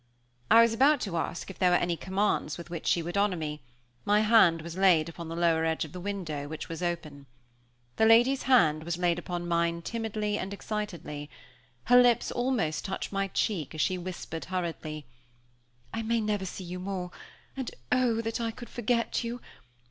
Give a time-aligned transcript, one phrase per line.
[0.49, 3.35] I was about to ask if there were any commands with which she would honor
[3.37, 3.61] me
[4.03, 7.27] my hand was laid upon the lower edge of the window, which was open.
[7.97, 11.29] The lady's hand was laid upon mine timidly and excitedly.
[11.83, 15.05] Her lips almost touched my cheek as she whispered hurriedly:
[15.93, 17.11] "I may never see you more,
[17.55, 18.21] and, oh!
[18.21, 19.39] that I could forget you.